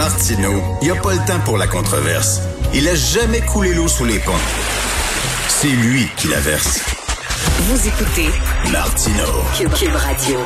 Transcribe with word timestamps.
Martineau, 0.00 0.62
il 0.80 0.90
n'y 0.90 0.96
a 0.98 0.98
pas 1.02 1.12
le 1.12 1.18
temps 1.26 1.38
pour 1.44 1.58
la 1.58 1.66
controverse. 1.66 2.40
Il 2.72 2.88
a 2.88 2.94
jamais 2.94 3.40
coulé 3.42 3.74
l'eau 3.74 3.86
sous 3.86 4.06
les 4.06 4.18
ponts. 4.18 4.32
C'est 5.46 5.68
lui 5.68 6.06
qui 6.16 6.28
la 6.28 6.38
verse. 6.40 6.80
Vous 7.64 7.86
écoutez 7.86 8.28
Martineau. 8.72 9.44
Cube 9.76 9.94
Radio. 9.94 10.38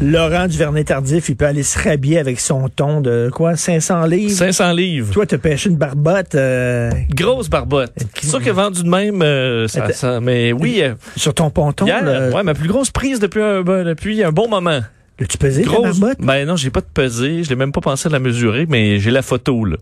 Laurent 0.00 0.48
Duvernay-Tardif, 0.48 1.28
il 1.28 1.36
peut 1.36 1.46
aller 1.46 1.62
se 1.62 1.78
rhabiller 1.78 2.18
avec 2.18 2.40
son 2.40 2.68
ton 2.68 3.00
de 3.00 3.30
quoi, 3.32 3.54
500 3.54 4.06
livres? 4.06 4.34
500 4.36 4.72
livres. 4.72 5.12
Toi, 5.12 5.24
t'as 5.24 5.38
pêché 5.38 5.70
une 5.70 5.76
barbotte. 5.76 6.34
euh, 6.34 6.90
Grosse 7.10 7.48
barbotte. 7.48 7.92
C'est 8.20 8.30
sûr 8.30 8.42
que 8.42 8.50
vendu 8.50 8.82
de 8.82 8.88
même, 8.88 9.22
euh, 9.22 9.68
ça, 9.68 10.18
mais 10.20 10.52
oui, 10.52 10.80
euh, 10.82 10.94
sur 11.14 11.34
ton 11.34 11.50
ponton. 11.50 11.86
hier, 11.86 12.02
là. 12.04 12.30
ouais, 12.30 12.42
ma 12.42 12.54
plus 12.54 12.68
grosse 12.68 12.90
prise 12.90 13.20
depuis 13.20 13.42
un, 13.42 13.62
ben, 13.62 13.84
depuis 13.84 14.24
un 14.24 14.32
bon 14.32 14.48
moment. 14.48 14.80
L'as-tu 15.18 15.36
pesé, 15.36 15.62
Grosse. 15.62 15.98
Ben 16.20 16.46
non, 16.46 16.54
j'ai 16.56 16.70
pas 16.70 16.80
de 16.80 16.86
pesée, 16.92 17.42
je 17.42 17.48
l'ai 17.48 17.56
même 17.56 17.72
pas 17.72 17.80
pensé 17.80 18.06
à 18.08 18.10
la 18.10 18.20
mesurer, 18.20 18.66
mais 18.68 19.00
j'ai 19.00 19.10
la 19.10 19.22
photo 19.22 19.64
là. 19.64 19.76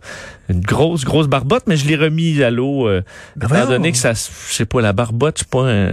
Une 0.48 0.60
grosse, 0.60 1.04
grosse 1.04 1.26
barbotte, 1.26 1.64
mais 1.66 1.76
je 1.76 1.86
l'ai 1.86 1.96
remis 1.96 2.42
à 2.42 2.50
l'eau. 2.50 2.88
Euh, 2.88 3.02
Ben 3.36 3.46
étant 3.48 3.68
donné 3.68 3.92
que 3.92 3.98
ça, 3.98 4.12
je 4.14 4.54
sais 4.54 4.64
pas, 4.64 4.80
la 4.80 4.92
barbotte, 4.92 5.38
c'est 5.38 5.48
pas 5.48 5.70
un... 5.70 5.92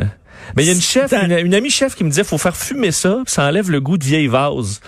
Mais 0.56 0.64
il 0.64 0.67
y 0.67 0.70
a 0.70 0.73
une 0.73 0.82
chef, 0.82 1.14
une, 1.14 1.32
une 1.32 1.56
amie 1.56 1.70
chef 1.70 1.95
qui 1.95 2.04
me 2.04 2.09
disait, 2.09 2.23
faut 2.23 2.38
faire 2.38 2.56
fumer 2.56 2.92
ça, 2.92 3.22
ça 3.26 3.45
enlève 3.48 3.70
le 3.70 3.80
goût 3.82 3.98
de 3.98 4.04
vieille 4.04 4.28
vase. 4.28 4.82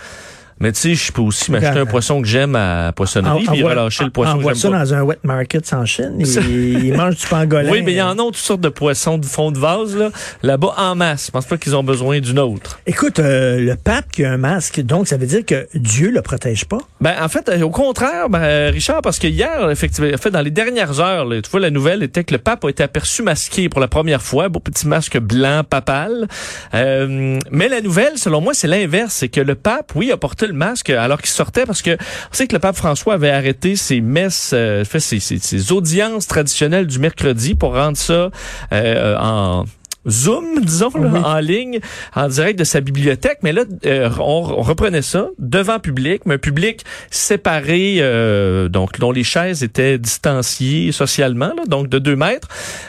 Mais 0.60 0.72
tu 0.72 0.80
sais, 0.80 0.96
je 0.96 1.12
peux 1.12 1.22
aussi 1.22 1.52
m'acheter 1.52 1.80
un 1.80 1.86
poisson 1.86 2.22
que 2.22 2.28
j'aime 2.28 2.56
à 2.56 2.94
poissonnerie, 2.94 3.46
puis 3.52 3.64
relâcher 3.64 4.06
le 4.06 4.10
poisson 4.10 4.38
que 4.38 4.44
j'aime 4.44 4.56
ça 4.56 4.70
dans 4.70 4.94
un 4.94 5.02
wet 5.02 5.20
market 5.24 5.66
sans 5.66 5.86
Chine. 5.86 6.16
Il, 6.20 6.86
il 6.86 6.94
mange 6.94 7.18
du 7.18 7.28
pangolin. 7.28 7.70
Oui, 7.70 7.82
mais 7.82 7.92
il 7.94 7.98
y 7.98 8.02
en 8.02 8.14
a 8.14 8.24
toutes 8.24 8.38
sortes 8.38 8.62
de 8.62 8.70
poissons 8.70 9.18
de 9.18 9.26
fond 9.26 9.52
de 9.52 9.60
vase, 9.60 9.96
là. 9.98 10.10
Là-bas, 10.44 10.74
en 10.78 10.96
masse. 10.96 11.28
Je 11.28 11.32
pense 11.32 11.46
pas 11.46 11.58
qu'ils 11.58 11.76
ont 11.76 11.84
besoin 11.84 12.20
d'une 12.20 12.40
autre. 12.40 12.80
Écoute, 12.86 13.20
euh, 13.20 13.60
le 13.60 13.76
pape 13.76 14.12
qui 14.12 14.24
a 14.24 14.32
un 14.32 14.38
masque, 14.38 14.80
donc 14.82 15.08
ça 15.08 15.18
veut 15.18 15.26
dire 15.26 15.46
que 15.46 15.68
Dieu 15.76 16.12
le 16.12 16.22
protège 16.22 16.66
pas? 16.66 16.80
Ben, 17.02 17.16
en 17.22 17.28
fait, 17.28 17.50
euh, 17.50 17.62
au 17.62 17.70
contraire, 17.70 18.30
ben, 18.30 18.42
euh, 18.42 18.70
Richard, 18.72 19.02
parce 19.02 19.20
que 19.20 19.28
hier, 19.28 19.70
effectivement, 19.70 20.10
en 20.14 20.18
fait, 20.18 20.32
dans 20.32 20.42
les 20.42 20.52
dernières 20.52 21.00
heures, 21.00 21.28
tu 21.44 21.50
vois, 21.50 21.60
la 21.60 21.70
nouvelle 21.70 22.02
était 22.02 22.24
que 22.24 22.34
le 22.34 22.40
pape 22.40 22.64
a 22.64 22.70
été 22.70 22.84
aperçu 22.84 23.24
masqué 23.24 23.68
pour 23.68 23.82
la 23.82 23.88
première 23.88 24.22
fois, 24.22 24.48
beau 24.48 24.60
petit 24.60 24.88
masque 24.88 25.20
blanc 25.20 25.64
papal. 25.70 26.28
Euh, 26.74 27.40
mais 27.52 27.68
la 27.68 27.82
nouvelle, 27.82 28.18
selon 28.18 28.40
moi, 28.40 28.54
c'est 28.54 28.68
l'inverse, 28.68 29.14
c'est 29.16 29.30
que 29.30 29.42
le 29.42 29.56
pape, 29.56 29.92
oui, 29.96 30.12
a 30.12 30.18
porté 30.18 30.45
le 30.48 30.54
masque 30.54 30.90
alors 30.90 31.20
qu'il 31.22 31.30
sortait, 31.32 31.66
parce 31.66 31.82
que 31.82 31.92
on 31.92 32.34
sait 32.34 32.48
que 32.48 32.54
le 32.54 32.60
pape 32.60 32.76
François 32.76 33.16
avait 33.16 33.30
arrêté 33.32 33.76
ses 33.76 34.02
messes, 34.02 34.52
euh, 34.54 34.84
fait 34.86 35.00
ses, 35.00 35.20
ses- 35.20 35.40
ses 35.40 35.72
audiences 35.72 36.28
traditionnelles 36.28 36.88
du 36.88 37.00
mercredi 37.00 37.56
pour 37.56 37.74
rendre 37.74 37.98
ça 37.98 38.30
euh, 38.74 39.18
en 39.20 39.66
Zoom, 40.08 40.62
disons, 40.62 40.92
là, 40.94 41.10
Oui. 41.12 41.20
en 41.24 41.40
ligne, 41.40 41.80
en 42.16 42.28
direct 42.28 42.60
de 42.60 42.64
sa 42.64 42.80
bibliothèque. 42.80 43.40
Mais 43.42 43.52
là, 43.54 43.64
euh, 43.88 44.08
on, 44.20 44.54
on 44.58 44.62
reprenait 44.62 45.02
ça 45.02 45.30
devant 45.40 45.80
public, 45.80 46.22
mais 46.28 46.36
un 46.36 46.38
public 46.38 46.84
séparé, 47.10 47.96
euh, 48.02 48.70
donc 48.70 49.00
dont 49.00 49.12
les 49.12 49.24
chaises 49.24 49.64
étaient 49.64 49.98
distanciées 49.98 50.92
socialement, 50.92 51.54
là, 51.58 51.64
donc 51.68 51.90
de 51.90 51.98
deux 51.98 52.16
mètres. 52.16 52.48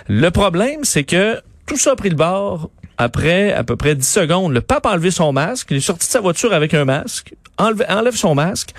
Le 0.09 0.29
problème, 0.31 0.81
c'est 0.83 1.05
que 1.05 1.41
tout 1.67 1.79
ça 1.79 1.93
a 1.93 1.97
pris 1.97 2.11
le 2.11 2.17
bord. 2.17 2.71
Après 2.99 3.53
à 3.53 3.63
peu 3.65 3.77
près 3.77 3.95
10 3.95 4.07
secondes, 4.09 4.53
le 4.53 4.61
pape 4.63 4.87
a 4.87 4.91
enlevé 4.93 5.11
son 5.11 5.31
masque, 5.33 5.69
il 5.71 5.77
est 5.79 5.81
sorti 5.81 6.07
de 6.07 6.11
sa 6.13 6.21
voiture 6.21 6.53
avec 6.55 6.73
un 6.75 6.87
masque, 6.87 7.35
enlève, 7.59 7.85
enlève 7.89 8.15
son 8.17 8.35
masque 8.35 8.71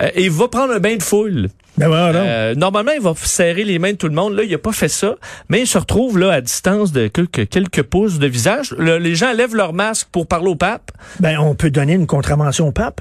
euh, 0.00 0.08
et 0.14 0.24
il 0.24 0.30
va 0.30 0.48
prendre 0.48 0.72
un 0.72 0.78
bain 0.78 0.96
de 0.96 1.02
foule. 1.02 1.48
Ben. 1.78 1.90
Euh, 1.90 2.54
normalement, 2.56 2.92
il 2.92 3.00
va 3.00 3.14
serrer 3.16 3.64
les 3.64 3.78
mains 3.78 3.92
de 3.92 3.96
tout 3.96 4.08
le 4.08 4.14
monde. 4.14 4.34
Là, 4.34 4.42
il 4.42 4.52
a 4.52 4.58
pas 4.58 4.72
fait 4.72 4.88
ça, 4.88 5.14
mais 5.48 5.60
il 5.60 5.66
se 5.66 5.78
retrouve 5.78 6.18
là 6.18 6.32
à 6.32 6.40
distance 6.40 6.92
de 6.92 7.06
quelques, 7.08 7.48
quelques 7.48 7.82
pouces 7.82 8.18
de 8.18 8.26
visage. 8.26 8.74
Le- 8.76 8.98
les 8.98 9.14
gens 9.14 9.32
lèvent 9.32 9.54
leur 9.56 9.72
masque 9.72 10.08
pour 10.12 10.26
parler 10.26 10.48
au 10.50 10.56
pape. 10.56 10.90
Ben, 11.20 11.38
on 11.38 11.54
peut 11.54 11.70
donner 11.70 11.94
une 11.94 12.06
contravention 12.06 12.68
au 12.68 12.72
pape. 12.72 13.00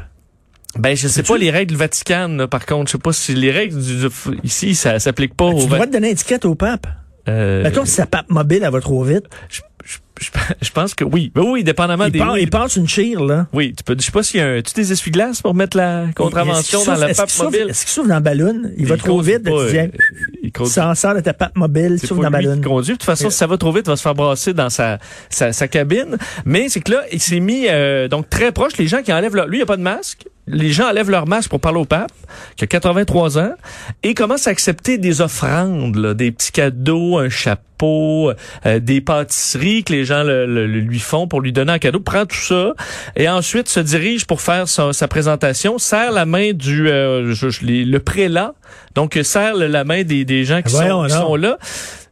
Ben, 0.77 0.95
je 0.95 1.07
sais 1.07 1.23
pas 1.23 1.35
les 1.37 1.49
règles 1.49 1.75
Vatican. 1.75 2.27
là, 2.29 2.47
par 2.47 2.65
contre, 2.65 2.87
je 2.87 2.91
sais 2.93 2.97
pas 3.01 3.11
si 3.11 3.33
les 3.33 3.51
règles 3.51 3.81
du- 3.81 3.97
du- 3.97 4.09
ici, 4.43 4.75
ça 4.75 4.99
s'applique 4.99 5.35
pas 5.35 5.45
Ben, 5.49 5.55
Tu 5.55 5.61
au. 5.61 5.67
le 5.67 5.73
droit 5.73 5.85
de 5.87 5.91
donner 5.91 6.07
une 6.09 6.13
étiquette 6.13 6.45
au 6.45 6.53
pape? 6.55 6.85
Euh, 7.27 7.63
Mettons, 7.63 7.85
si 7.85 7.91
sa 7.91 8.05
pape 8.05 8.29
mobile, 8.29 8.61
elle 8.63 8.71
va 8.71 8.79
trop 8.79 9.03
vite. 9.03 9.25
je, 9.49 9.61
je- 10.19 10.27
je- 10.61 10.71
pense 10.71 10.93
que 10.93 11.03
oui. 11.03 11.31
Ben 11.33 11.43
oui, 11.45 11.63
dépendamment 11.63 12.05
Il, 12.05 12.11
des. 12.11 12.19
part- 12.19 12.33
oui, 12.33 12.41
il 12.43 12.49
passe 12.49 12.75
une 12.75 12.87
chire, 12.87 13.23
là. 13.23 13.47
oui, 13.53 13.73
tu 13.75 13.83
peux. 13.83 13.95
Je 13.97 14.05
sais 14.05 14.11
pas 14.11 14.21
s'il 14.23 14.39
y 14.39 14.43
a 14.43 14.47
un. 14.47 14.61
Tu 14.61 14.73
des 14.73 14.91
essuie-glaces 14.91 15.41
pour 15.41 15.53
mettre 15.55 15.77
la 15.77 16.05
contravention 16.15 16.83
dans 16.85 16.95
la 16.95 17.13
pape 17.13 17.29
mobile? 17.39 17.67
Est-ce 17.69 17.85
qu'il 17.85 17.93
souffle 17.93 18.07
dans 18.09 18.15
la 18.15 18.19
ballon? 18.19 18.63
Il 18.77 18.85
va 18.85 18.97
trop 18.97 19.21
vite. 19.21 19.47
euh, 19.47 19.87
il 20.43 20.51
S'en 20.67 20.93
sort 20.95 21.15
de 21.15 21.21
ta 21.21 21.33
pape 21.33 21.55
mobile, 21.55 21.95
C'est 21.99 22.07
souffle 22.07 22.21
pas 22.21 22.29
dans 22.29 22.33
la 22.33 22.39
lui 22.39 22.47
ballon. 22.47 22.61
qui 22.61 22.67
conduit. 22.67 22.93
De 22.93 22.97
toute 22.97 23.03
façon, 23.03 23.29
si 23.29 23.37
ça 23.37 23.47
va 23.47 23.57
trop 23.57 23.71
vite, 23.71 23.83
il 23.85 23.89
va 23.89 23.95
se 23.95 24.01
faire 24.01 24.15
brasser 24.15 24.53
dans 24.53 24.69
sa, 24.69 24.99
sa, 25.29 25.53
sa 25.53 25.67
cabine. 25.67 26.17
Mais 26.45 26.69
c'est 26.69 26.81
que 26.81 26.91
là, 26.91 27.03
il 27.11 27.19
s'est 27.21 27.39
mis 27.39 27.65
euh, 27.67 28.07
donc 28.07 28.29
très 28.29 28.51
proche. 28.51 28.77
Les 28.77 28.87
gens 28.87 29.01
qui 29.01 29.13
enlèvent. 29.13 29.35
Lui, 29.35 29.43
il 29.53 29.59
n'y 29.59 29.61
a 29.61 29.65
pas 29.65 29.77
de 29.77 29.81
masque. 29.81 30.25
Les 30.51 30.71
gens 30.71 30.89
enlèvent 30.89 31.09
leur 31.11 31.27
masque 31.27 31.49
pour 31.49 31.59
parler 31.59 31.79
au 31.79 31.85
pape, 31.85 32.11
qui 32.57 32.63
a 32.63 32.67
83 32.67 33.37
ans, 33.37 33.51
et 34.03 34.13
commencent 34.13 34.47
à 34.47 34.51
accepter 34.51 34.97
des 34.97 35.21
offrandes, 35.21 35.95
là, 35.95 36.13
des 36.13 36.31
petits 36.31 36.51
cadeaux, 36.51 37.17
un 37.19 37.29
chapeau, 37.29 38.31
euh, 38.65 38.79
des 38.79 38.99
pâtisseries 38.99 39.83
que 39.85 39.93
les 39.93 40.03
gens 40.05 40.23
le- 40.23 40.45
le- 40.45 40.67
le 40.67 40.79
lui 40.79 40.99
font 40.99 41.27
pour 41.27 41.39
lui 41.39 41.53
donner 41.53 41.71
un 41.71 41.79
cadeau. 41.79 41.99
Prend 42.01 42.25
tout 42.25 42.35
ça 42.35 42.73
et 43.15 43.29
ensuite 43.29 43.69
se 43.69 43.79
dirige 43.79 44.25
pour 44.25 44.41
faire 44.41 44.67
sa, 44.67 44.91
sa 44.91 45.07
présentation, 45.07 45.77
serre 45.77 46.11
la 46.11 46.25
main 46.25 46.51
du 46.53 46.89
euh, 46.89 47.33
je- 47.33 47.49
je- 47.49 47.63
les- 47.65 47.85
le 47.85 47.99
prélat, 47.99 48.53
donc 48.95 49.15
euh, 49.17 49.23
serre 49.23 49.55
la 49.55 49.83
main 49.85 50.03
des, 50.03 50.25
des 50.25 50.43
gens 50.43 50.61
qui, 50.61 50.71
Voyons 50.73 51.03
sont, 51.03 51.07
qui 51.07 51.13
donc. 51.13 51.21
sont 51.27 51.35
là. 51.35 51.57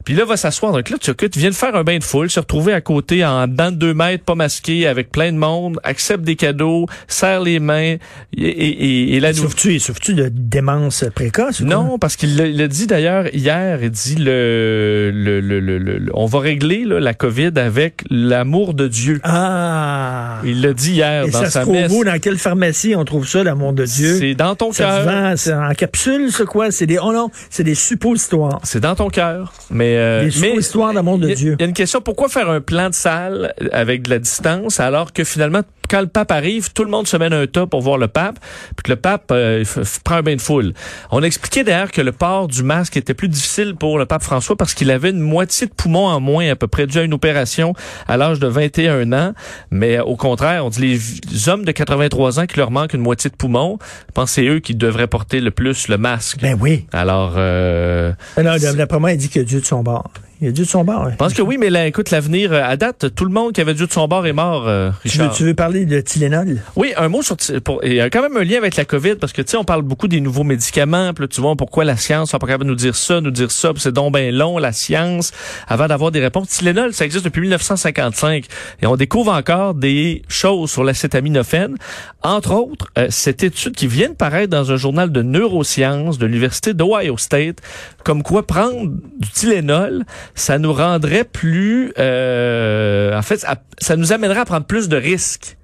Puis 0.08 0.16
là, 0.16 0.24
va 0.24 0.38
s'asseoir. 0.38 0.72
Donc 0.72 0.90
là, 0.90 0.96
tu, 1.02 1.14
tu 1.14 1.38
viens 1.40 1.50
de 1.50 1.54
faire 1.54 1.76
un 1.76 1.84
bain 1.84 1.98
de 1.98 2.04
foule, 2.04 2.30
se 2.30 2.40
retrouver 2.40 2.72
à 2.72 2.80
côté 2.80 3.26
en 3.26 3.46
dedans 3.46 3.72
de 3.72 3.76
deux 3.76 3.94
mètres, 3.94 4.24
pas 4.24 4.36
masqué, 4.36 4.88
avec 4.88 5.12
plein 5.12 5.34
de 5.34 5.38
monde, 5.38 5.82
accepte 5.84 6.24
des 6.24 6.38
cadeaux, 6.38 6.86
serre 7.10 7.42
les 7.42 7.60
mains, 7.60 7.98
et, 8.38 8.42
et, 8.42 9.16
et, 9.16 9.20
la 9.20 9.34
Souffles-tu 9.34 9.78
souffles-tu 9.82 10.14
de 10.14 10.30
démence 10.34 11.04
précoce? 11.14 11.60
ou 11.60 11.66
non, 11.66 12.00
parce 12.00 12.16
qu'il 12.16 12.38
l'a- 12.38 12.68
dit 12.70 12.88
d'ailleurs 12.88 13.26
hier, 13.36 13.80
il 13.84 13.90
dit 13.90 14.16
le, 14.16 15.12
le, 15.14 15.42
le, 15.42 15.60
le- 15.60 15.78
le- 15.78 15.98
le- 15.98 16.12
on 16.14 16.26
va 16.26 16.40
régler 16.40 16.86
là, 16.86 17.02
la 17.02 17.14
COVID 17.14 17.52
avec 17.58 18.04
l'amour 18.10 18.74
de 18.76 18.88
Dieu. 18.88 19.20
Ah! 19.26 20.40
Il 20.46 20.62
l'a 20.62 20.72
dit 20.72 20.94
hier 20.94 21.26
Et 21.26 21.32
dans 21.32 21.40
ça 21.40 21.46
se 21.48 21.52
sa 21.52 21.62
trouve 21.64 21.74
messe. 21.76 21.92
où? 21.92 22.06
Dans 22.06 22.18
quelle 22.20 22.38
pharmacie 22.38 22.96
on 22.96 23.04
trouve 23.04 23.28
ça, 23.28 23.44
l'amour 23.44 23.74
de 23.74 23.84
Dieu? 23.84 24.16
C'est 24.20 24.36
dans 24.36 24.56
ton 24.56 24.72
se 24.72 24.78
cœur. 24.78 25.34
c'est 25.38 25.54
en 25.54 25.74
capsule, 25.74 26.32
c'est 26.32 26.46
quoi? 26.46 26.72
C'est 26.72 26.86
des, 26.86 26.98
oh 26.98 27.12
non, 27.12 27.30
c'est 27.50 27.64
des 27.66 27.76
suppositoires. 27.76 28.60
C'est 28.64 28.80
dans 28.80 28.96
ton 28.96 29.10
cœur. 29.10 29.52
Mais, 29.70 29.97
euh, 29.98 30.30
Des 30.30 30.40
mais 30.40 30.94
d'amour 30.94 31.18
de 31.18 31.34
Dieu. 31.34 31.56
Il 31.60 31.62
y 31.62 31.66
a 31.66 31.68
une 31.68 31.74
question. 31.74 32.02
Pourquoi 32.02 32.30
faire 32.30 32.50
un 32.50 32.62
plan 32.62 32.90
de 32.90 32.94
salle 32.94 33.54
avec 33.72 34.04
de 34.04 34.10
la 34.10 34.20
distance 34.20 34.80
alors 34.80 35.14
que 35.14 35.24
finalement, 35.24 35.62
quand 35.90 36.02
le 36.02 36.08
pape 36.08 36.32
arrive, 36.32 36.72
tout 36.74 36.84
le 36.84 36.90
monde 36.90 37.08
se 37.08 37.18
mène 37.18 37.34
un 37.34 37.48
tas 37.48 37.66
pour 37.66 37.82
voir 37.82 37.98
le 37.98 38.08
pape, 38.08 38.40
puis 38.76 38.84
que 38.84 38.92
le 38.92 38.96
pape 38.96 39.30
euh, 39.32 39.64
prend 40.04 40.16
un 40.16 40.22
bain 40.22 40.36
de 40.36 40.42
foule. 40.42 40.74
On 41.12 41.24
expliquait 41.24 41.64
d'ailleurs 41.64 41.92
que 41.92 42.02
le 42.02 42.12
port 42.12 42.48
du 42.48 42.64
masque 42.64 42.98
était 42.98 43.14
plus 43.14 43.30
difficile 43.30 43.76
pour 43.76 43.98
le 43.98 44.06
pape 44.06 44.24
François 44.24 44.56
parce 44.56 44.74
qu'il 44.74 44.92
avait 44.92 45.10
une 45.10 45.20
moitié 45.20 45.68
de 45.68 45.74
poumon 45.74 46.08
en 46.08 46.20
moins, 46.20 46.50
à 46.50 46.56
peu 46.56 46.68
près 46.68 46.88
dû 46.88 46.98
à 46.98 47.04
une 47.04 47.14
opération 47.14 47.74
à 48.08 48.18
l'âge 48.18 48.40
de 48.40 48.48
21 48.48 49.12
ans. 49.14 49.34
Mais 49.72 49.98
euh, 49.98 50.04
au 50.04 50.16
contraire, 50.16 50.66
on 50.66 50.70
dit 50.70 50.82
les, 50.82 51.50
hommes 51.50 51.66
de 51.66 51.72
83 51.72 52.40
ans 52.40 52.46
qui 52.46 52.58
leur 52.58 52.72
manque 52.72 52.94
une 52.94 53.02
moitié 53.02 53.30
de 53.30 53.36
poumon, 53.36 53.78
je 54.08 54.12
pense 54.14 54.32
que 54.32 54.36
c'est 54.36 54.48
eux 54.48 54.60
qui 54.60 54.76
devraient 54.76 55.08
porter 55.08 55.40
le 55.40 55.52
plus 55.52 55.88
le 55.88 55.98
masque. 55.98 56.40
Ben 56.42 56.58
oui. 56.60 56.86
Alors, 56.92 57.34
euh, 57.38 58.12
Non, 58.38 58.56
d'après 58.76 59.00
moi, 59.00 59.12
il 59.14 59.18
dit 59.18 59.30
a 59.40 59.44
Dieu 59.44 59.62
de 59.62 59.66
son 59.66 59.84
bord. 59.84 60.12
Il 60.40 60.46
y 60.46 60.50
a 60.50 60.52
Dieu 60.52 60.66
de 60.66 60.70
son 60.70 60.84
bord. 60.84 61.10
je 61.10 61.16
pense 61.16 61.34
que 61.34 61.42
oui, 61.42 61.58
mais 61.58 61.72
là, 61.72 61.88
écoute, 61.88 62.12
l'avenir, 62.12 62.54
euh, 62.54 62.62
à 62.64 62.78
date, 62.78 63.16
tout 63.16 63.26
le 63.26 63.32
monde 63.32 63.54
qui 63.54 63.62
avait 63.62 63.74
Dieu 63.74 63.88
de 63.88 63.92
son 63.92 64.08
bord 64.08 64.28
est 64.28 64.34
mort, 64.34 64.68
euh, 64.68 64.92
Tu 65.04 65.18
veux, 65.18 65.30
tu 65.30 65.44
veux 65.44 65.56
parler 65.56 65.86
de 65.86 66.00
Tylenol? 66.00 66.62
Oui, 66.76 66.94
un 66.96 67.10
mot 67.10 67.24
sur... 67.24 67.36
Pour, 67.64 67.84
il 67.84 67.94
y 67.94 68.02
a 68.02 68.12
quand 68.12 68.22
même 68.22 68.38
un 68.38 68.44
lien 68.44 68.58
avec 68.58 68.76
la 68.76 68.86
COVID, 68.86 69.16
parce 69.16 69.34
que, 69.34 69.42
tu 69.42 69.52
sais, 69.52 69.58
on 69.58 69.64
parle 69.64 69.82
beaucoup 69.82 70.08
des 70.08 70.22
nouveaux 70.22 70.44
médicaments, 70.44 71.12
puis 71.16 71.24
là, 71.24 71.28
tu 71.28 71.42
vois, 71.42 71.56
pourquoi 71.56 71.86
la 71.86 71.98
science 71.98 72.34
n'est 72.34 72.40
pas 72.40 72.46
capable 72.46 72.66
de 72.66 72.70
nous 72.70 72.76
dire 72.76 72.96
ça, 72.96 73.20
nous 73.20 73.32
dire 73.32 73.50
ça, 73.50 73.74
puis 73.74 73.82
c'est 73.82 73.92
donc 73.92 74.14
bien 74.14 74.32
long, 74.32 74.60
la 74.60 74.74
science, 74.74 75.32
avant 75.68 75.88
d'avoir 75.88 76.12
des 76.12 76.20
réponses. 76.20 76.50
Tylenol, 76.50 76.94
ça 76.94 77.06
existe 77.06 77.26
depuis 77.26 77.42
1955, 77.42 78.46
et 78.84 78.86
on 78.86 78.96
découvre 78.96 79.34
encore 79.34 79.74
des 79.74 80.22
choses 80.28 80.70
sur 80.70 80.84
l'acétaminophène. 80.84 81.78
Entre 82.22 82.54
autres, 82.54 82.88
euh, 83.00 83.08
cette 83.10 83.42
étude 83.42 83.76
qui 83.76 83.88
vient 83.88 84.10
de 84.10 84.16
paraître 84.16 84.52
dans 84.52 84.72
un 84.72 84.78
journal 84.78 85.12
de 85.12 85.24
neurosciences 85.24 86.20
de 86.20 86.28
l'Université 86.28 86.76
d'Ohio 86.76 87.18
State, 87.18 87.58
comme 88.04 88.22
quoi 88.22 88.46
prendre 88.46 88.92
du 89.18 89.30
Tylenol, 89.32 90.06
ça 90.36 90.60
nous 90.60 90.74
rendrait 90.74 91.24
plus... 91.24 91.94
euh, 91.98 93.18
en 93.18 93.22
fait, 93.22 93.46
ça, 93.80 93.96
nous 93.96 94.14
amènerait 94.14 94.40
à 94.40 94.46
prendre 94.46 94.66
plus 94.66 94.90
de 94.90 94.98
risques 94.98 95.58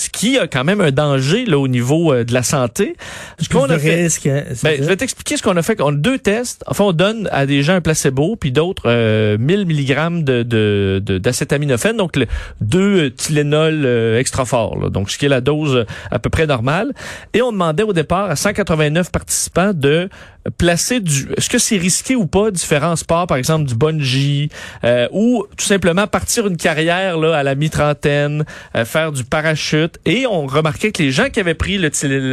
ce 0.00 0.08
qui 0.08 0.38
a 0.38 0.46
quand 0.46 0.64
même 0.64 0.80
un 0.80 0.90
danger 0.90 1.44
là 1.44 1.58
au 1.58 1.68
niveau 1.68 2.12
euh, 2.12 2.24
de 2.24 2.32
la 2.32 2.42
santé. 2.42 2.96
Ce 3.38 3.48
qu'on 3.48 3.64
a 3.64 3.78
fait, 3.78 4.02
risque, 4.02 4.26
hein, 4.26 4.44
ben, 4.62 4.78
je 4.80 4.86
vais 4.86 4.96
t'expliquer 4.96 5.36
ce 5.36 5.42
qu'on 5.42 5.56
a 5.56 5.62
fait. 5.62 5.80
On 5.80 5.88
a 5.88 5.92
deux 5.92 6.18
tests. 6.18 6.64
Enfin, 6.66 6.84
on 6.84 6.92
donne 6.92 7.28
à 7.30 7.44
des 7.44 7.62
gens 7.62 7.74
un 7.74 7.80
placebo, 7.80 8.36
puis 8.36 8.50
d'autres 8.50 8.84
euh, 8.86 9.36
1000 9.38 9.66
mg 9.66 10.24
de, 10.24 11.00
d'acétaminophène, 11.18 11.96
donc 11.98 12.16
le, 12.16 12.26
deux 12.60 13.06
euh, 13.06 13.10
Tylenol 13.10 13.82
euh, 13.84 14.18
extra 14.18 14.44
fort, 14.44 14.78
là. 14.78 14.88
donc 14.88 15.10
ce 15.10 15.18
qui 15.18 15.26
est 15.26 15.28
la 15.28 15.42
dose 15.42 15.84
à 16.10 16.18
peu 16.18 16.30
près 16.30 16.46
normale. 16.46 16.92
Et 17.34 17.42
on 17.42 17.52
demandait 17.52 17.82
au 17.82 17.92
départ 17.92 18.30
à 18.30 18.36
189 18.36 19.12
participants 19.12 19.72
de 19.74 20.08
placer 20.56 21.00
du... 21.00 21.28
Est-ce 21.36 21.50
que 21.50 21.58
c'est 21.58 21.76
risqué 21.76 22.16
ou 22.16 22.26
pas 22.26 22.50
différents 22.50 22.96
sports, 22.96 23.26
par 23.26 23.36
exemple 23.36 23.64
du 23.64 23.74
bungee, 23.74 24.48
euh, 24.84 25.08
ou 25.12 25.46
tout 25.56 25.64
simplement 25.64 26.06
partir 26.06 26.46
une 26.46 26.56
carrière 26.56 27.18
là 27.18 27.36
à 27.36 27.42
la 27.42 27.54
mi-trentaine, 27.54 28.44
euh, 28.74 28.84
faire 28.84 29.12
du 29.12 29.24
parachute? 29.24 29.98
Et 30.06 30.26
on 30.26 30.46
remarquait 30.46 30.92
que 30.92 31.02
les 31.02 31.10
gens 31.10 31.28
qui 31.28 31.40
avaient 31.40 31.54
pris 31.54 31.78
le, 31.78 31.90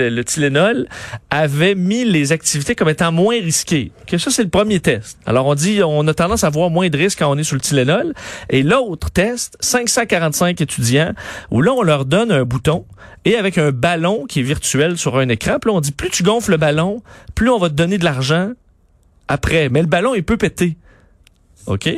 le 0.09 0.23
Tylenol 0.23 0.87
avaient 1.29 1.75
mis 1.75 2.05
les 2.05 2.31
activités 2.31 2.75
comme 2.75 2.89
étant 2.89 3.11
moins 3.11 3.35
risquées. 3.35 3.91
Que 4.05 4.17
ça, 4.17 4.31
c'est 4.31 4.43
le 4.43 4.49
premier 4.49 4.79
test. 4.79 5.17
Alors, 5.25 5.45
on 5.45 5.55
dit, 5.55 5.81
on 5.83 6.07
a 6.07 6.13
tendance 6.13 6.43
à 6.43 6.47
avoir 6.47 6.69
moins 6.69 6.89
de 6.89 6.97
risques 6.97 7.19
quand 7.19 7.31
on 7.31 7.37
est 7.37 7.43
sur 7.43 7.55
le 7.55 7.61
Tylenol. 7.61 8.13
Et 8.49 8.63
l'autre 8.63 9.09
test, 9.11 9.57
545 9.59 10.61
étudiants, 10.61 11.13
où 11.51 11.61
là, 11.61 11.73
on 11.73 11.83
leur 11.83 12.05
donne 12.05 12.31
un 12.31 12.43
bouton 12.43 12.85
et 13.25 13.35
avec 13.35 13.57
un 13.57 13.71
ballon 13.71 14.25
qui 14.25 14.39
est 14.39 14.43
virtuel 14.43 14.97
sur 14.97 15.17
un 15.17 15.27
écran. 15.27 15.57
Puis 15.59 15.69
là, 15.69 15.75
on 15.75 15.81
dit, 15.81 15.91
plus 15.91 16.09
tu 16.09 16.23
gonfles 16.23 16.51
le 16.51 16.57
ballon, 16.57 17.03
plus 17.35 17.49
on 17.49 17.57
va 17.57 17.67
te 17.67 17.73
donner 17.73 17.96
de 17.97 18.03
l'argent 18.05 18.51
après. 19.27 19.69
Mais 19.69 19.81
le 19.81 19.87
ballon, 19.87 20.15
il 20.15 20.23
peut 20.23 20.37
péter. 20.37 20.77
OK? 21.65 21.89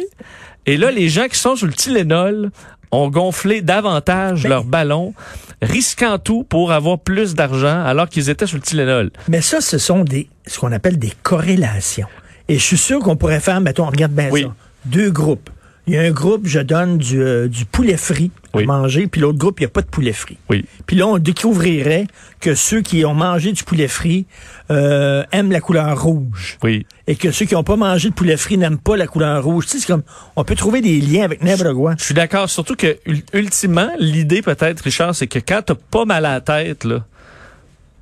Et 0.66 0.78
là, 0.78 0.92
les 0.92 1.10
gens 1.10 1.28
qui 1.28 1.38
sont 1.38 1.56
sur 1.56 1.68
le 1.68 1.74
Tylenol 1.74 2.52
ont 2.92 3.10
gonflé 3.10 3.62
davantage 3.62 4.48
leur 4.48 4.64
ballon, 4.64 5.14
risquant 5.62 6.18
tout 6.18 6.44
pour 6.44 6.72
avoir 6.72 6.98
plus 7.00 7.36
d'argent 7.36 7.84
alors 7.86 8.10
qu'ils 8.10 8.30
étaient 8.30 8.48
sur 8.48 8.58
le 8.58 8.64
Tylenol. 8.64 9.12
Mais 9.28 9.42
ça, 9.42 9.62
ce 9.62 9.78
sont 9.78 10.04
des 10.04 10.28
ce 10.48 10.58
qu'on 10.60 10.72
appelle 10.72 10.98
des 10.98 11.14
corrélations. 11.22 12.08
Et 12.48 12.56
je 12.56 12.64
suis 12.64 12.78
sûr 12.78 13.00
qu'on 13.00 13.16
pourrait 13.16 13.40
faire, 13.40 13.62
mettons, 13.62 13.86
regarde 13.86 14.12
bien 14.14 14.30
Oui. 14.32 14.44
ça, 14.44 14.56
deux 14.86 15.12
groupes. 15.12 15.50
Il 15.86 15.94
y 15.94 15.98
a 15.98 16.02
un 16.02 16.12
groupe, 16.12 16.48
je 16.48 16.60
donne 16.60 16.98
du, 16.98 17.22
euh, 17.22 17.48
du 17.48 17.66
poulet 17.66 17.98
frit 17.98 18.32
à 18.54 18.58
Oui. 18.58 18.66
manger, 18.66 19.08
puis 19.08 19.22
l'autre 19.22 19.38
groupe, 19.38 19.60
il 19.60 19.64
n'y 19.64 19.68
a 19.68 19.70
pas 19.70 19.82
de 19.82 19.88
poulet 19.88 20.14
frit. 20.14 20.38
Oui. 20.50 20.66
Puis 20.86 20.96
là, 20.96 21.08
on 21.08 21.18
découvrirait 21.18 22.08
que 22.40 22.56
ceux 22.56 22.82
qui 22.82 23.06
ont 23.06 23.14
mangé 23.14 23.52
du 23.52 23.64
poulet 23.64 23.88
frit 23.88 24.26
euh, 24.72 25.24
aiment 25.32 25.52
la 25.52 25.62
couleur 25.62 26.02
rouge. 26.02 26.58
Oui. 26.64 26.86
Et 27.08 27.16
que 27.16 27.32
ceux 27.32 27.46
qui 27.46 27.54
n'ont 27.54 27.64
pas 27.64 27.76
mangé 27.76 28.10
de 28.10 28.14
poulet 28.14 28.38
frit 28.38 28.58
n'aiment 28.58 28.78
pas 28.78 28.98
la 28.98 29.08
couleur 29.08 29.44
rouge. 29.44 29.66
Tu 29.66 29.72
sais, 29.74 29.80
c'est 29.80 29.88
comme, 29.88 30.04
on 30.36 30.44
peut 30.44 30.56
trouver 30.56 30.82
des 30.82 31.00
liens 31.02 31.24
avec 31.24 31.44
n'importe 31.44 31.74
quoi. 31.76 31.96
Je 31.98 32.04
suis 32.04 32.14
d'accord. 32.14 32.50
Surtout 32.50 32.76
que, 32.76 32.98
ul- 33.06 33.24
ultimement, 33.34 33.90
l'idée 34.00 34.42
peut-être, 34.42 34.80
Richard, 34.82 35.16
c'est 35.16 35.28
que 35.28 35.40
quand 35.40 35.62
t'as 35.66 35.76
pas 35.76 36.06
mal 36.06 36.26
à 36.26 36.34
la 36.34 36.42
tête, 36.42 36.84
là, 36.86 37.06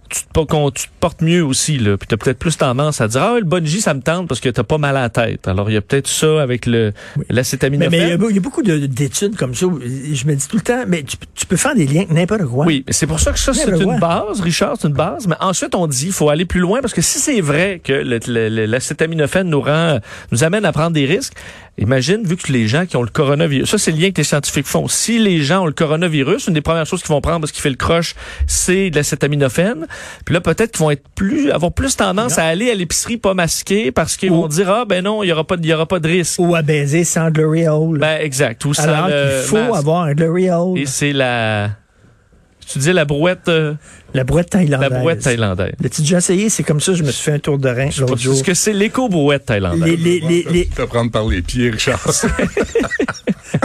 tu 0.09 0.21
te, 0.25 0.69
tu 0.71 0.88
portes 1.00 1.21
mieux 1.21 1.44
aussi, 1.44 1.77
là. 1.77 1.98
Puis 1.98 2.07
t'as 2.07 2.18
peut-être 2.18 2.39
plus 2.39 2.57
tendance 2.57 3.01
à 3.01 3.07
dire, 3.07 3.21
ah, 3.21 3.36
le 3.39 3.45
bungee, 3.45 3.81
ça 3.81 3.94
me 3.94 4.01
tente 4.01 4.27
parce 4.27 4.39
que 4.39 4.50
t'as 4.50 4.63
pas 4.63 4.77
mal 4.77 4.98
à 4.98 5.01
la 5.01 5.09
tête. 5.09 5.48
Alors, 5.48 5.69
il 5.69 5.74
y 5.74 5.77
a 5.77 5.81
peut-être 5.81 6.07
ça 6.07 6.42
avec 6.42 6.65
le, 6.65 6.94
l'acétaminophène. 7.30 7.92
mais 7.92 8.06
il 8.07 8.09
y, 8.09 8.12
a 8.13 8.18
beau- 8.18 8.30
il 8.30 8.36
y 8.36 8.39
a 8.39 8.42
beaucoup 8.42 8.63
de- 8.63 8.86
d'études 8.86 9.36
comme 9.36 9.54
ça. 9.56 9.65
où 9.68 9.80
Je 9.81 10.25
me 10.25 10.36
dis 10.36 10.48
tout 10.48 10.57
le 10.57 10.62
temps, 10.63 10.83
mais 10.88 11.04
tu, 11.04 11.18
tu 11.36 11.45
peux 11.45 11.57
faire 11.57 11.75
des 11.75 11.86
liens 11.86 12.06
n'importe 12.09 12.45
quoi. 12.45 12.65
Oui, 12.65 12.83
mais 12.88 12.94
c'est 12.94 13.07
pour 13.07 13.19
ça 13.19 13.31
que 13.31 13.39
ça, 13.39 13.54
c'est 13.54 13.69
une 13.69 14.00
base, 14.00 14.42
Richard, 14.42 14.75
c'est 14.80 14.88
une 14.88 14.94
base. 14.94 15.27
Mais 15.27 15.36
ensuite, 15.39 15.75
on 15.75 15.88
dit, 15.88 16.07
il 16.07 16.12
faut 16.13 16.30
aller 16.30 16.45
plus 16.45 16.59
loin 16.59 16.80
parce 16.81 16.94
que 16.94 17.01
si 17.01 17.19
c'est 17.19 17.42
vrai 17.42 17.81
que 17.83 17.94
l'acétaminophène 17.94 19.50
nous 19.50 19.62
rend, 19.62 20.00
nous 20.31 20.44
amène 20.44 20.65
à 20.65 20.71
prendre 20.71 20.92
des 20.92 21.06
risques, 21.06 21.33
imagine, 21.77 22.24
vu 22.25 22.38
que 22.38 22.51
les 22.51 22.68
gens 22.68 22.85
qui 22.85 22.97
ont 22.97 23.03
le 23.03 23.09
coronavirus, 23.09 23.69
ça, 23.69 23.77
c'est 23.77 23.91
le 23.91 23.97
lien 24.00 24.12
que 24.12 24.18
les 24.18 24.24
scientifiques 24.24 24.65
font. 24.65 24.88
Si 24.88 25.19
les 25.19 25.41
gens 25.44 25.63
ont 25.63 25.65
le 25.68 25.74
coronavirus, 25.74 26.47
une 26.47 26.53
des 26.53 26.62
premières 26.62 26.85
choses 26.85 27.01
qu'ils 27.01 27.09
vont 27.13 27.21
prendre 27.21 27.41
parce 27.41 27.51
qu'il 27.51 27.62
fait 27.62 27.69
le 27.69 27.75
croche, 27.75 28.15
c'est 28.47 28.89
de 28.89 28.95
l'acétaminophène. 28.95 29.85
Puis 30.25 30.33
là, 30.33 30.41
peut-être 30.41 30.71
qu'ils 30.71 30.79
vont 30.81 30.91
être 30.91 31.07
plus, 31.15 31.51
avoir 31.51 31.71
plus 31.71 31.95
tendance 31.95 32.38
à 32.38 32.45
aller 32.45 32.71
à 32.71 32.75
l'épicerie 32.75 33.18
pas 33.18 33.33
masqué 33.33 33.91
parce 33.91 34.18
qu'ils 34.18 34.31
vont 34.31 34.47
dire, 34.47 34.69
ah, 34.69 34.85
ben 34.85 35.03
non, 35.03 35.24
il 35.24 35.27
y 35.27 35.31
aura 35.31 35.44
pas, 35.45 35.57
de- 35.57 35.63
il 35.63 35.69
y 35.69 35.74
aura 35.74 35.85
pas 35.85 36.00
de 36.00 36.07
risque. 36.07 36.39
Ou 36.39 36.56
à 36.56 36.62
baiser 36.62 37.03
sans 37.03 37.29
glory 37.29 37.68
hole. 37.68 38.00
Ben, 38.00 38.19
exact. 38.21 38.63
Ou 38.65 38.73
sans 38.73 38.83
Alors 38.83 39.07
le 39.07 39.13
qu'il 39.41 39.47
faut 39.50 39.57
masque. 39.57 39.75
avoir 39.77 40.01
un 40.03 40.13
glory 40.13 40.50
hole. 40.50 40.80
Et 40.80 40.85
c'est 40.85 41.13
la, 41.13 41.69
tu 42.69 42.79
dis 42.79 42.91
la 42.93 43.05
brouette, 43.05 43.47
euh, 43.47 43.73
La 44.13 44.23
brouette 44.23 44.53
la 44.53 44.59
thaïlandaise. 44.59 44.89
brouette 44.99 45.21
thaïlandaise. 45.21 45.73
L'as-tu 45.81 46.01
déjà 46.01 46.17
essayé? 46.17 46.49
C'est 46.49 46.63
comme 46.63 46.79
ça, 46.81 46.93
je 46.93 47.03
me 47.03 47.11
suis 47.11 47.23
fait 47.23 47.31
un 47.33 47.39
tour 47.39 47.57
de 47.57 47.69
rein 47.69 47.89
Je 47.89 47.95
sais 47.95 48.01
l'autre 48.01 48.15
pas 48.15 48.19
jour. 48.21 48.35
ce 48.35 48.43
que 48.43 48.53
c'est 48.53 48.73
l'éco-brouette 48.73 49.45
thaïlandaise. 49.45 49.83
Les, 49.83 49.95
les, 49.97 50.19
les, 50.19 50.43
les- 50.51 50.65
Te 50.67 50.81
prendre 50.83 51.11
par 51.11 51.25
les 51.27 51.41
pieds, 51.41 51.69
Richard. 51.69 51.99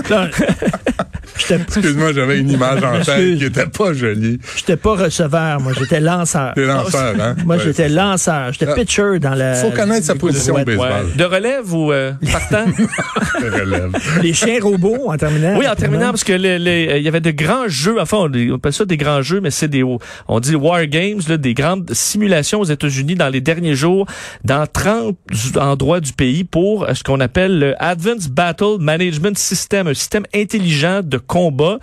Excuse-moi, 1.51 2.13
j'avais 2.13 2.39
une 2.41 2.51
image 2.51 2.83
en 2.83 3.01
tête 3.05 3.39
qui 3.39 3.45
était 3.45 3.67
pas 3.67 3.93
jolie. 3.93 4.39
j'étais 4.57 4.77
pas 4.77 4.95
receveur, 4.97 5.61
moi, 5.61 5.73
j'étais 5.79 6.01
lanceur. 6.01 6.53
T'es 6.55 6.65
lanceur, 6.67 7.15
hein? 7.21 7.37
Moi, 7.45 7.57
Ouais. 7.57 7.63
j'étais 7.65 7.89
lanceur. 7.89 8.53
J'étais 8.53 8.67
Ah. 8.71 8.75
pitcher 8.75 9.19
dans 9.21 9.35
la. 9.35 9.55
Faut 9.55 9.71
connaître 9.71 10.07
sa 10.07 10.15
position 10.15 10.55
au 10.55 10.65
baseball. 10.65 10.79
Ouais. 10.79 11.17
De 11.17 11.25
relève 11.25 11.73
ou 11.75 11.93
euh, 11.93 12.13
partant? 12.31 12.65
Je 13.41 13.47
relève. 13.47 13.91
Les 14.23 14.33
chiens 14.33 14.59
robots, 14.63 15.11
en 15.11 15.17
terminant. 15.17 15.57
oui, 15.59 15.67
en 15.69 15.75
terminant, 15.75 16.11
parce 16.11 16.25
que 16.25 16.33
les- 16.33 16.59
les- 16.59 16.89
euh, 16.89 16.97
il 16.99 17.03
y 17.05 17.09
avait 17.09 17.21
de 17.21 17.31
grands 17.31 17.69
jeux, 17.69 18.01
enfin, 18.01 18.19
on, 18.19 18.31
on 18.53 18.55
appelle 18.57 18.73
ça 18.73 18.85
des 18.85 18.97
grands 18.97 19.23
jeux, 19.23 19.41
mais 19.41 19.51
c'est 19.51 19.69
des, 19.69 19.83
on 19.83 20.41
dit 20.41 20.55
War 20.55 20.87
Games, 20.87 21.21
là, 21.29 21.37
des 21.37 21.55
grandes 21.55 21.91
simulations 21.93 22.61
aux 22.61 22.65
États-Unis 22.65 23.15
dans 23.15 23.29
les 23.29 23.41
derniers 23.41 23.75
jours, 23.75 24.07
dans 24.45 24.67
30 24.67 25.17
endroits 25.61 26.01
du 26.01 26.13
pays 26.13 26.45
pour 26.45 26.85
euh, 26.85 26.95
ce 26.95 27.03
qu'on 27.03 27.21
appelle 27.21 27.59
le 27.59 27.75
Advanced 27.83 28.31
Battle 28.33 28.77
Management 28.81 29.37
System, 29.39 29.87
un 29.89 29.95
système 29.95 30.25
intelligent 30.35 31.01
de 31.03 31.19
combat. 31.37 31.79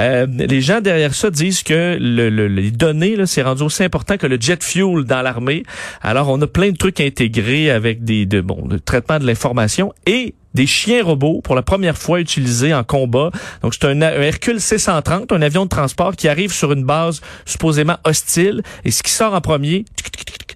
Euh, 0.00 0.26
les 0.54 0.60
gens 0.60 0.80
derrière 0.80 1.14
ça 1.14 1.30
disent 1.30 1.62
que 1.62 1.96
le, 2.00 2.28
le- 2.30 2.48
les 2.48 2.70
données, 2.70 3.14
c'est 3.26 3.42
rendu 3.42 3.62
aussi 3.62 3.84
important 3.84 4.16
que 4.16 4.26
le 4.26 4.38
jet 4.40 4.62
fuel 4.64 5.04
dans 5.04 5.22
l'armée. 5.22 5.62
Alors, 6.02 6.28
on 6.28 6.40
a 6.42 6.46
plein 6.48 6.70
de 6.70 6.76
trucs 6.76 7.00
intégrés 7.00 7.70
avec 7.70 8.02
des, 8.02 8.26
de, 8.26 8.40
bon, 8.40 8.66
de 8.66 8.78
traitement 8.78 9.18
de 9.20 9.26
l'information 9.26 9.92
et 10.06 10.34
des 10.54 10.66
chiens 10.66 11.04
robots 11.04 11.40
pour 11.42 11.54
la 11.54 11.62
première 11.62 11.96
fois 11.98 12.20
utilisés 12.20 12.72
en 12.74 12.84
combat. 12.84 13.30
Donc 13.62 13.74
c'est 13.74 13.84
un, 13.86 14.00
un 14.02 14.10
Hercule 14.22 14.60
C-130, 14.60 15.34
un 15.34 15.42
avion 15.42 15.64
de 15.64 15.68
transport 15.68 16.16
qui 16.16 16.28
arrive 16.28 16.52
sur 16.52 16.72
une 16.72 16.84
base 16.84 17.20
supposément 17.44 17.96
hostile 18.04 18.62
et 18.84 18.90
ce 18.90 19.02
qui 19.02 19.12
sort 19.12 19.34
en 19.34 19.40
premier, 19.40 19.84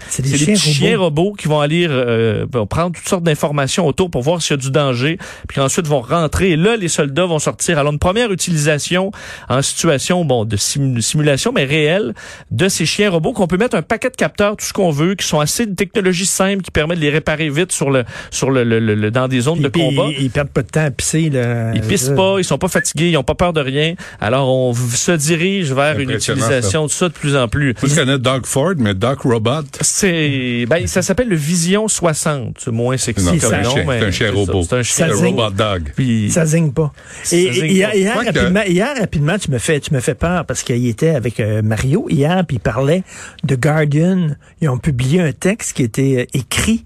C'est 0.08 0.22
des 0.22 0.30
des 0.30 0.38
chiens 0.38 0.54
petits 0.54 0.68
robots. 0.68 0.74
chiens 0.78 0.98
robots 0.98 1.32
qui 1.34 1.48
vont 1.48 1.60
aller 1.60 1.86
euh, 1.88 2.46
prendre 2.68 2.92
toutes 2.96 3.08
sortes 3.08 3.22
d'informations 3.22 3.86
autour 3.86 4.10
pour 4.10 4.22
voir 4.22 4.42
s'il 4.42 4.52
y 4.52 4.58
a 4.58 4.62
du 4.62 4.70
danger, 4.70 5.18
puis 5.48 5.60
ensuite 5.60 5.86
vont 5.86 6.00
rentrer. 6.00 6.50
Et 6.50 6.56
là, 6.56 6.76
les 6.76 6.88
soldats 6.88 7.26
vont 7.26 7.38
sortir. 7.38 7.78
Alors, 7.78 7.92
une 7.92 7.98
première 7.98 8.30
utilisation 8.32 9.10
en 9.48 9.62
situation 9.62 10.24
bon 10.24 10.44
de 10.44 10.56
simu- 10.56 11.00
simulation, 11.00 11.52
mais 11.52 11.64
réelle, 11.64 12.14
de 12.50 12.68
ces 12.68 12.84
chiens 12.86 13.10
robots 13.10 13.32
qu'on 13.32 13.46
peut 13.46 13.56
mettre 13.56 13.76
un 13.76 13.82
paquet 13.82 14.10
de 14.10 14.16
capteurs, 14.16 14.56
tout 14.56 14.64
ce 14.66 14.72
qu'on 14.72 14.90
veut, 14.90 15.14
qui 15.14 15.26
sont 15.26 15.40
assez 15.40 15.66
de 15.66 15.74
technologie 15.74 16.26
simple, 16.26 16.62
qui 16.62 16.70
permet 16.70 16.96
de 16.96 17.00
les 17.00 17.10
réparer 17.10 17.48
vite 17.48 17.72
sur 17.72 17.90
le 17.90 18.04
sur 18.30 18.50
le, 18.50 18.64
le- 18.64 18.80
le- 18.80 19.10
dans 19.10 19.28
des 19.28 19.40
zones 19.40 19.54
Puis- 19.56 19.64
de 19.64 19.68
combat. 19.88 20.08
Ils, 20.10 20.24
ils 20.24 20.30
perdent 20.30 20.50
pas 20.50 20.62
de 20.62 20.68
temps 20.68 20.84
à 20.84 20.90
pisser. 20.90 21.30
Là. 21.30 21.72
Ils 21.74 21.82
pissent 21.82 22.12
pas, 22.14 22.36
ils 22.38 22.44
sont 22.44 22.58
pas 22.58 22.68
fatigués, 22.68 23.10
ils 23.10 23.16
ont 23.16 23.22
pas 23.22 23.34
peur 23.34 23.52
de 23.52 23.60
rien. 23.60 23.94
Alors 24.20 24.48
on 24.48 24.74
se 24.74 25.12
dirige 25.12 25.72
vers 25.72 25.98
une 25.98 26.10
utilisation 26.10 26.86
de 26.86 26.90
ça 26.90 27.08
de 27.08 27.14
plus 27.14 27.36
en 27.36 27.48
plus. 27.48 27.74
Moi, 27.80 27.90
je 27.90 27.94
connais 27.94 28.18
Doug 28.18 28.46
Ford, 28.46 28.74
mais 28.78 28.94
Doc 28.94 29.22
Robot, 29.22 29.62
C'est 29.80 30.66
ben 30.68 30.86
ça 30.86 31.02
s'appelle 31.02 31.28
le 31.28 31.36
Vision 31.36 31.88
60, 31.88 32.58
c'est 32.58 32.70
moins 32.70 32.96
sexy 32.96 33.24
Non, 33.24 33.30
comme 33.32 33.40
c'est 33.40 33.54
un 33.54 33.62
nom, 33.62 33.74
mais 33.86 34.00
c'est 34.00 34.06
un 34.06 34.10
chien 34.10 34.32
robot. 34.32 34.62
C'est 34.62 34.76
un 34.76 34.82
chien. 34.82 35.08
Robot 35.12 35.50
Dog. 35.50 35.92
Puis 35.94 36.30
Ça 36.30 36.44
zigne 36.46 36.72
pas. 36.72 36.92
Et, 37.30 37.48
hier, 37.66 38.94
rapidement, 38.98 39.38
tu 39.38 39.50
me 39.50 39.58
fais, 39.58 39.80
tu 39.80 39.92
me 39.94 40.00
fais 40.00 40.14
peur 40.14 40.44
parce 40.46 40.62
qu'il 40.62 40.86
était 40.86 41.10
avec 41.10 41.40
euh, 41.40 41.62
Mario 41.62 42.06
hier, 42.08 42.44
puis 42.46 42.56
il 42.56 42.60
parlait 42.60 43.02
de 43.44 43.56
Guardian. 43.56 44.28
Ils 44.60 44.68
ont 44.68 44.78
publié 44.78 45.20
un 45.20 45.32
texte 45.32 45.74
qui 45.74 45.82
était 45.82 46.22
euh, 46.22 46.38
écrit 46.38 46.84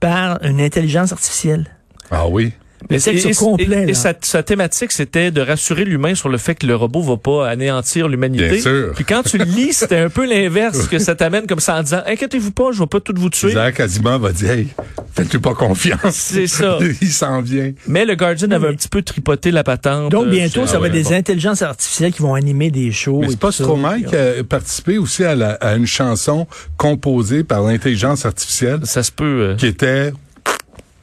par 0.00 0.42
une 0.44 0.60
intelligence 0.60 1.12
artificielle. 1.12 1.66
Ah 2.10 2.26
oui. 2.28 2.52
Le 2.90 3.00
texte 3.00 3.42
au 3.42 3.44
complet. 3.44 3.64
et- 3.64 3.68
là. 3.68 3.82
et 3.88 3.94
sa, 3.94 4.14
sa 4.20 4.44
thématique, 4.44 4.92
c'était 4.92 5.32
de 5.32 5.40
rassurer 5.40 5.84
l'humain 5.84 6.14
sur 6.14 6.28
le 6.28 6.38
fait 6.38 6.54
que 6.54 6.64
le 6.64 6.76
robot 6.76 7.02
va 7.02 7.16
pas 7.16 7.48
anéantir 7.48 8.06
l'humanité. 8.06 8.50
Bien 8.50 8.60
sûr. 8.60 8.92
Puis 8.94 9.04
quand 9.04 9.24
tu 9.24 9.36
le 9.36 9.44
lis, 9.44 9.72
c'était 9.72 9.96
un 9.98 10.08
peu 10.08 10.24
l'inverse 10.24 10.86
que 10.86 11.00
ça 11.00 11.16
t'amène 11.16 11.48
comme 11.48 11.58
ça 11.58 11.76
en 11.76 11.82
disant 11.82 12.02
inquiétez-vous 12.06 12.52
pas, 12.52 12.70
je 12.72 12.78
vais 12.78 12.86
pas 12.86 13.00
tout 13.00 13.12
vous 13.16 13.30
tuer. 13.30 13.50
Isaac 13.50 13.80
Asimov 13.80 14.22
va 14.22 14.30
dire, 14.32 14.52
hey, 14.52 14.68
faites-lui 15.12 15.40
pas 15.40 15.54
confiance? 15.54 16.14
C'est 16.14 16.46
ça. 16.46 16.78
Il 17.02 17.08
s'en 17.10 17.42
vient. 17.42 17.72
Mais 17.88 18.04
le 18.04 18.14
Guardian 18.14 18.48
avait 18.52 18.68
mais- 18.68 18.72
un 18.74 18.76
petit 18.76 18.88
peu 18.88 19.02
tripoté 19.02 19.50
la 19.50 19.64
patente. 19.64 20.12
Donc 20.12 20.26
euh, 20.26 20.30
bientôt, 20.30 20.64
ça 20.68 20.74
va 20.74 20.82
ouais, 20.82 20.86
être 20.86 20.94
des 20.94 21.02
bon. 21.02 21.12
intelligences 21.14 21.62
artificielles 21.62 22.12
qui 22.12 22.22
vont 22.22 22.34
animer 22.34 22.70
des 22.70 22.92
shows. 22.92 23.22
Mais 23.22 23.26
et 23.26 23.30
c'est 23.30 23.40
pas. 23.40 23.50
Stromae 23.50 24.02
qui 24.02 24.14
a 24.14 24.44
participé 24.48 24.98
aussi 24.98 25.24
à, 25.24 25.34
la- 25.34 25.54
à 25.54 25.74
une 25.74 25.86
chanson 25.86 26.46
composée 26.76 27.42
par 27.42 27.62
l'intelligence 27.62 28.24
artificielle 28.24 28.80
ça 28.84 29.02
se 29.02 29.10
peut. 29.10 29.24
euh, 29.50 29.56
qui 29.56 29.66
était 29.66 30.12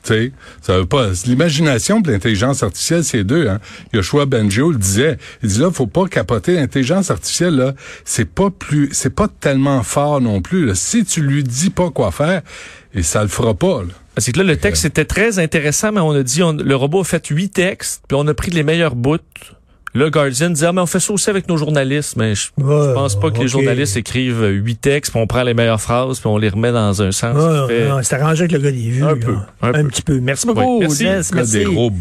tu 0.06 0.14
sais, 0.14 0.32
ça 0.62 0.78
veut 0.78 0.86
pas. 0.86 1.10
L'imagination 1.26 2.00
de 2.00 2.12
l'intelligence 2.12 2.64
artificielle, 2.64 3.04
c'est 3.04 3.24
deux. 3.24 3.48
Hein. 3.48 3.60
Yoshua 3.94 4.26
Benjo 4.26 4.72
le 4.72 4.78
disait. 4.78 5.18
Il 5.44 5.50
dit 5.50 5.60
là, 5.60 5.72
faut 5.72 5.88
pas 5.88 6.06
capoter 6.08 6.56
l'intelligence 6.56 7.12
artificielle. 7.12 7.56
Là, 7.56 7.74
c'est 8.06 8.30
pas 8.30 8.50
plus, 8.50 8.90
c'est 8.92 9.10
pas 9.14 9.28
tellement 9.28 9.84
fort 9.84 10.22
non 10.22 10.42
plus. 10.42 10.66
Là. 10.68 10.76
Si 10.76 11.04
tu 11.06 11.22
lui 11.22 11.44
dis 11.44 11.70
pas 11.70 11.90
quoi 11.90 12.12
faire, 12.12 12.42
et 12.94 13.04
ça 13.04 13.22
le 13.24 13.28
fera 13.30 13.54
pas. 13.54 13.82
Là. 13.84 13.90
C'est 14.18 14.32
que 14.32 14.38
là, 14.40 14.46
le 14.46 14.56
texte 14.56 14.86
était 14.86 15.04
très 15.06 15.40
intéressant, 15.40 15.92
mais 15.92 16.00
on 16.00 16.12
a 16.12 16.24
dit, 16.24 16.42
on- 16.42 16.54
le 16.54 16.76
robot 16.76 17.02
a 17.02 17.04
fait 17.04 17.28
huit 17.28 17.50
textes, 17.50 18.04
puis 18.08 18.18
on 18.18 18.26
a 18.28 18.34
pris 18.34 18.52
les 18.52 18.64
meilleurs 18.64 18.96
bouts. 18.96 19.18
Le 19.96 20.10
Guardian 20.10 20.50
dit, 20.50 20.66
ah, 20.66 20.74
mais 20.74 20.82
on 20.82 20.86
fait 20.86 21.00
ça 21.00 21.14
aussi 21.14 21.30
avec 21.30 21.48
nos 21.48 21.56
journalistes. 21.58 22.18
Mais 22.18 22.36
je, 22.36 22.50
Ouais, 22.58 22.88
je 22.90 22.94
pense 22.94 23.18
pas 23.20 23.32
que 23.32 23.40
les 23.40 23.48
journalistes 23.48 23.96
écrivent 23.98 24.44
huit 24.46 24.76
textes, 24.82 25.12
puis 25.14 25.22
on 25.22 25.26
prend 25.26 25.42
les 25.44 25.54
meilleures 25.54 25.80
phrases, 25.82 26.20
puis 26.20 26.28
on 26.28 26.38
les 26.38 26.50
remet 26.50 26.72
dans 26.74 27.02
un 27.02 27.12
sens. 27.12 27.68
Fait- 27.68 27.88
c'est 28.04 28.16
arrangé 28.16 28.42
avec 28.42 28.52
le 28.52 28.60
gars 28.60 28.72
des 28.72 28.90
vues. 28.90 29.04
Un 29.04 29.08
là. 29.08 29.16
peu, 29.16 29.36
un 29.62 29.70
Un 29.70 29.72
peu. 29.84 29.88
petit 29.88 30.02
peu. 30.02 30.20
Merci 30.20 30.46
beaucoup, 30.48 30.60
Oui, 30.80 30.80
merci. 30.82 31.04
Jess. 31.04 31.34
Merci. 31.34 31.52
des 31.60 31.66
robots. 31.66 31.96